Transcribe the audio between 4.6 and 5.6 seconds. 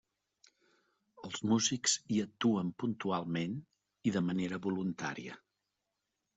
voluntària.